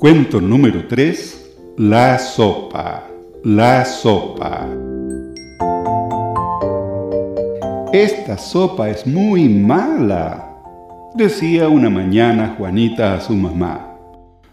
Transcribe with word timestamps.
Cuento 0.05 0.39
número 0.39 0.85
3. 0.87 1.77
La 1.77 2.19
sopa. 2.19 3.07
La 3.43 3.83
sopa. 3.85 4.67
Esta 7.91 8.37
sopa 8.37 8.87
es 8.89 9.07
muy 9.07 9.49
mala, 9.49 10.57
decía 11.15 11.69
una 11.69 11.89
mañana 11.89 12.53
Juanita 12.55 13.15
a 13.15 13.19
su 13.19 13.33
mamá. 13.33 13.95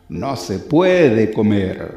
No 0.08 0.36
se 0.36 0.58
puede 0.58 1.30
comer. 1.30 1.96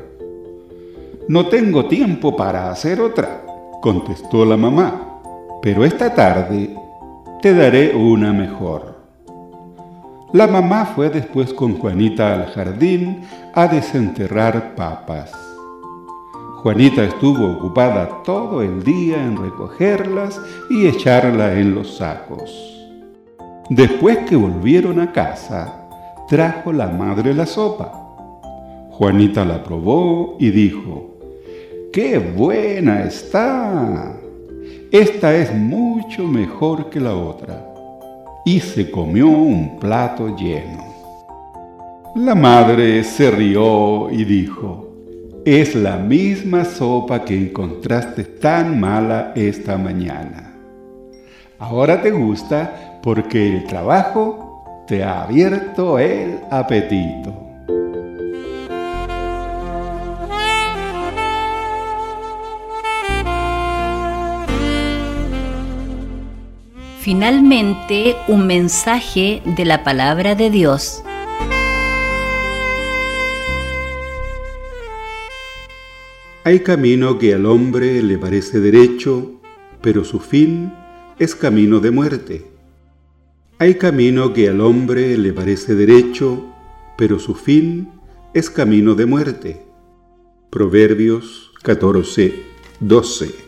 No 1.30 1.48
tengo 1.48 1.85
tiempo 1.85 2.35
para 2.35 2.70
hacer 2.70 2.99
otra, 2.99 3.41
contestó 3.82 4.44
la 4.44 4.58
mamá, 4.58 5.22
pero 5.62 5.85
esta 5.85 6.13
tarde 6.13 6.76
te 7.41 7.54
daré 7.54 7.96
una 7.96 8.34
mejor. 8.34 8.95
La 10.35 10.48
mamá 10.48 10.84
fue 10.84 11.09
después 11.09 11.53
con 11.53 11.77
Juanita 11.77 12.34
al 12.34 12.48
jardín 12.48 13.21
a 13.53 13.67
desenterrar 13.67 14.76
papas. 14.76 15.31
Juanita 16.57 17.05
estuvo 17.05 17.54
ocupada 17.54 18.21
todo 18.26 18.62
el 18.62 18.84
día 18.84 19.23
en 19.23 19.37
recogerlas 19.37 20.41
y 20.70 20.87
echarlas 20.87 21.54
en 21.54 21.73
los 21.73 21.95
sacos. 21.95 22.51
Después 23.70 24.18
que 24.27 24.35
volvieron 24.35 24.99
a 24.99 25.13
casa, 25.13 25.87
trajo 26.27 26.73
la 26.73 26.90
madre 26.90 27.34
la 27.34 27.45
sopa. 27.45 27.93
Juanita 28.91 29.45
la 29.45 29.63
probó 29.63 30.35
y 30.38 30.49
dijo, 30.49 31.12
¡Qué 31.93 32.20
buena 32.20 33.05
está! 33.05 34.17
Esta 34.91 35.34
es 35.34 35.55
mucho 35.55 36.27
mejor 36.27 36.90
que 36.90 36.99
la 36.99 37.15
otra 37.15 37.74
y 38.46 38.60
se 38.60 38.91
comió 38.91 39.27
un 39.27 39.79
plato 39.79 40.35
lleno. 40.38 40.85
La 42.15 42.35
madre 42.35 43.04
se 43.04 43.32
rió 43.32 44.10
y 44.12 44.24
dijo, 44.24 44.88
es 45.43 45.76
la 45.76 45.98
misma 45.98 46.63
sopa 46.63 47.26
que 47.26 47.35
encontraste 47.35 48.23
tan 48.23 48.79
mala 48.79 49.34
esta 49.35 49.77
mañana. 49.77 50.54
Ahora 51.60 52.01
te 52.01 52.12
gusta 52.12 52.99
porque 53.01 53.57
el 53.57 53.63
trabajo 53.66 54.84
te 54.88 55.04
ha 55.04 55.23
abierto 55.23 55.99
el 55.99 56.40
apetito. 56.51 57.45
Finalmente, 67.06 68.16
un 68.28 68.47
mensaje 68.47 69.44
de 69.45 69.63
la 69.63 69.84
palabra 69.84 70.34
de 70.34 70.50
Dios. 70.50 71.03
Hay 76.44 76.61
camino 76.61 77.19
que 77.19 77.35
al 77.35 77.45
hombre 77.45 78.01
le 78.01 78.17
parece 78.17 78.59
derecho, 78.59 79.39
pero 79.81 80.03
su 80.03 80.19
fin 80.19 80.73
es 81.19 81.35
camino 81.35 81.79
de 81.79 81.91
muerte. 81.91 82.47
Hay 83.59 83.75
camino 83.75 84.33
que 84.33 84.49
al 84.49 84.59
hombre 84.59 85.15
le 85.15 85.31
parece 85.31 85.75
derecho, 85.75 86.44
pero 86.97 87.19
su 87.19 87.35
fin 87.35 87.88
es 88.33 88.49
camino 88.49 88.95
de 88.95 89.05
muerte. 89.05 89.61
Proverbios 90.49 91.51
14, 91.61 92.33
12. 92.79 93.44